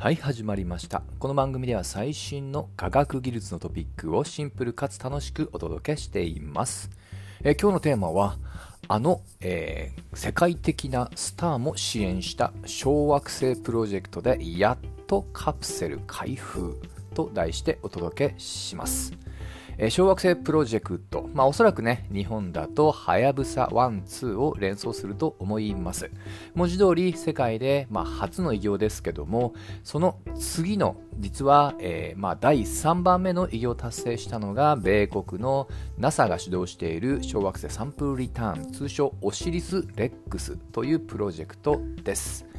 [0.00, 1.02] はい始まりました。
[1.18, 6.88] この番組では最新の科学技術のトピックをシンプルかつ楽しくお届けしています。
[7.44, 8.38] え今日のテーマは
[8.88, 16.80] あの、えー、世界的なスターも支援した小惑星プロジェクトでやっとカプセル開封
[17.12, 19.12] と題してお届けします。
[19.82, 26.10] え小惑星プロジェクト、まあ、おそらくね、日本だと、はやぶさ1、2を連想すると思います。
[26.54, 35.66] 文字通り、世界で、まあ、初の偉業ですけども、その次の、実は、えー、まあ、第3番目の偉業を達成したのが、米国の
[35.96, 42.49] NASA が主導している小惑星サンプルリターン、通称オシリス・レックスというプロジェクトです。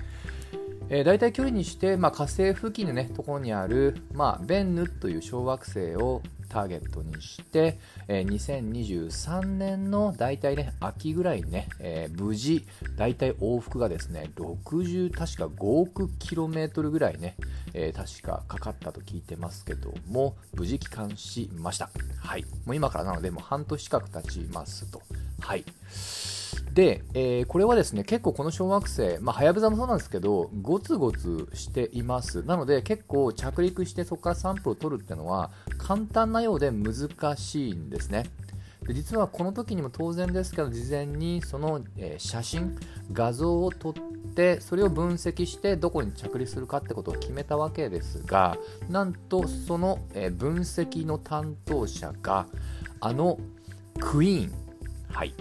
[0.94, 12.68] えー、大体距離にして、まあ、火星付近の、ね、ところにある、まあ、ベンヌという小惑星をターゲットにして、えー、2023年の大体ね、秋ぐらいにね、えー、無事、
[12.98, 17.38] 大体往復がですね、60、確か5億キロメートルぐらいね、
[17.74, 21.90] えー、確かかかったと聞いてますけども、無事帰還しました。
[22.20, 22.44] はい。
[22.66, 25.02] もう今からなので、もう半年近く経ちますと。
[25.40, 25.64] はい。
[26.74, 32.44] で、えー、これはですね、結構この小惑星、まあ、はやぶさもそうなんですけど、ゴツゴツしています。
[32.44, 38.24] なので、結構着陸してそこからサンプルを取るっていうのは、簡単なようで難しいんですね。
[38.88, 42.78] で実はこの時にも当然ですけど、事前にその、え、写真、
[43.12, 43.94] 画像を撮っ
[44.34, 48.58] て、それを分析してどこに着陸するかってことを決めたわけですが、
[48.90, 52.48] なんとその、え、分析の担当者が、
[53.02, 53.40] あの
[54.00, 54.52] クイーン、
[55.10, 55.36] はい、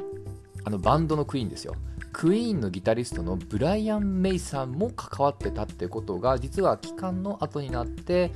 [0.65, 1.75] あのバンドのクイーンですよ。
[2.13, 8.33] クイーンのギタリストのブライアン・メイさんも関わってたってことが実は期間の後になって、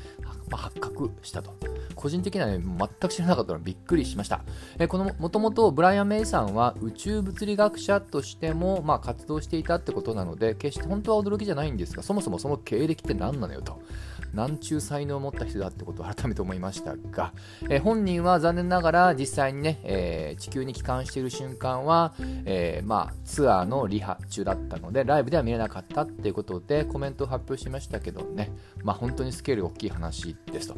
[0.48, 1.55] まあ、発覚したと。
[1.95, 4.42] 個人的には、ね、全く知らなかったのでびっくりしました。
[4.78, 13.80] えこのもともとブライアン・メイさんは宇宙物理学者としても、まあ、活動していたってことなので決して本当は驚きじゃないんですがそもそもその経歴って何なのよと。
[14.34, 17.33] なんちゅう才能を持った人だってことを改めて思いましたが、
[17.68, 22.14] えー、本人は残念ながら実際にね、えー、地球に帰還している瞬間は、
[22.45, 28.50] えー、まあ、ツアーのリハ中だったのでライブでは見れなかったっていうことでコメントを発表しましたけどね、
[28.83, 30.77] まあ、本当にスケール大きい話ですと。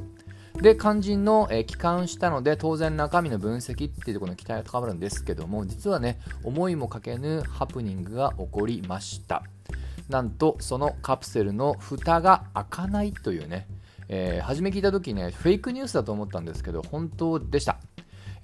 [0.60, 9.42] で、肝心の、えー、帰還したので、当然中身の分析っていうところの期待が高まるんですけども、実はね、思いもかけぬハプニングが起こりました。
[10.08, 13.66] なんとそのカプセルの蓋が開かないというね、
[14.08, 17.78] えー、初め聞いた時ねフェイクニュースだと思ったんですけど本当でした。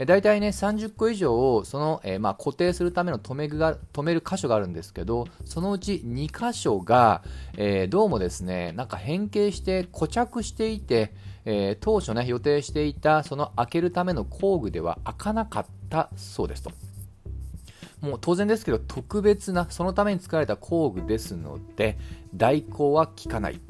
[0.06, 7.22] 大体ね30個以上をその、えー、まあ、固定するための留め具が止める箇所があるんですけどそのうち2箇所が、
[7.56, 11.12] えー、どうもですねなんか変形して固着していて、
[11.44, 16.91] え当初ね予定していたその開けるための工具では開かなかったそうですと。
[18.02, 21.96] もう当然ですけど特別なそのために作られた工具ですので
[22.34, 23.60] 代行は効かない。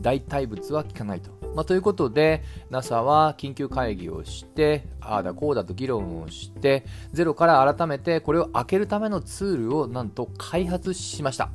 [0.00, 11.50] 代替物は効かないと、まあ、ということで NASA は緊急会議をしてああだこうだと議論をしてゼロから改めてこれを開けるためのツールをなんと開発しました。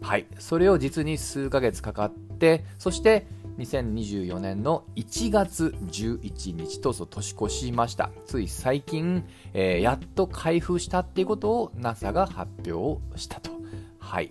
[0.00, 0.26] はい。
[0.38, 3.26] それを実に数ヶ月かかってそして
[3.58, 8.10] 2024年の1月11日と年越しました。
[8.26, 13.50] つい最近、えー、やっと開封したっていうことを NASA が発表したと。
[13.98, 14.30] はい。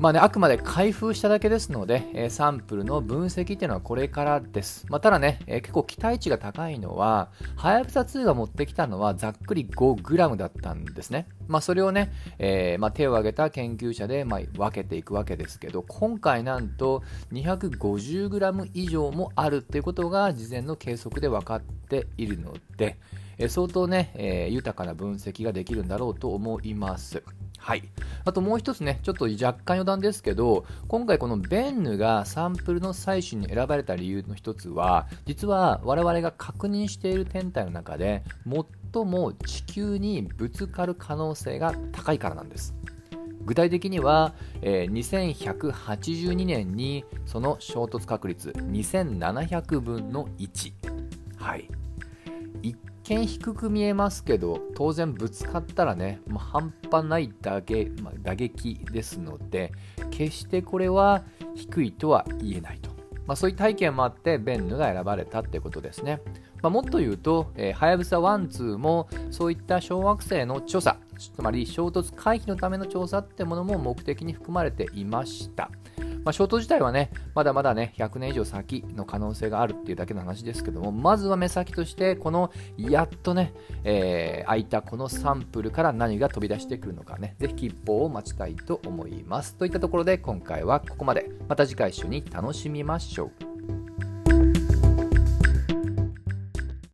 [0.00, 4.86] まあね、あくまで開封しただけですので、え、サンプルの分析っていうのはこれからです。
[4.88, 11.28] まあ、ただね、え、結構期待値が高いのは、はやぶさ2が持ってきたのはざっくり 5g だったんですね。
[11.48, 22.96] まあ、それをね、えー、まあ、手を挙げた研究者で、ま、分けていくわけですけど、今回なんと 250g 以上もあるっていうことが事前の計測で分かっているので、
[23.36, 27.22] え相当ね、え豊かな分析ができるんだろうと思います。
[27.60, 27.82] はい。
[28.24, 38.24] あともう一つね、ちょっと若干余談ですけど、今回このベンヌがサンプルの採取に選ばれた理由の一つは、実は我々が確認している天体の中で、
[38.92, 42.74] 最も地球にぶつかる可能性が高いからなんです。
[43.44, 44.32] 具体的には、
[44.62, 50.72] えー、2182年にその衝突確率2700分の1。
[51.36, 51.68] はい。
[52.62, 59.72] 一見低く見えますけど当然ぶつかったらね、もう半端ない打撃,、まあ、打撃ですので
[60.10, 61.24] 決してこれは
[61.54, 62.90] 低いとは言えないと、
[63.26, 66.20] まあ、そういう体験もあってベンヌが選ばれたってことですね、
[66.62, 75.70] まあ、もっと言うとはやぶさ1、2もそういった小惑星の調査つまり衝突回避のための調査ってものも目的に含まれていました。
[76.24, 83.52] まあ、ショート自体はね、まだまだね、100年以上先の可能性があるっていうだけの話ですけども、まずは目先として、このやっとね、
[83.84, 89.54] えー、空いたこのサンプルから何が飛び出してくるのかね、ぜひ吉報を待ちたいと思います。
[89.56, 91.30] といったところで今回はここまで。
[91.48, 93.49] また次回一緒に楽しみましょう。